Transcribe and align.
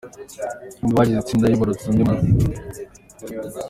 Umwe 0.79 0.85
mu 0.91 0.97
bagize 0.99 1.19
itsinda 1.21 1.45
yibarutse 1.49 1.83
undi 1.85 2.03
mwana 2.07 2.27